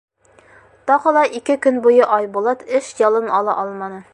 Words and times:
Тағы 0.91 1.13
ла 1.17 1.23
ике 1.41 1.57
көн 1.67 1.77
буйы 1.83 2.09
Айбулат 2.17 2.65
эш 2.79 2.93
ялын 3.07 3.33
ала 3.41 3.61
алманы. 3.67 4.03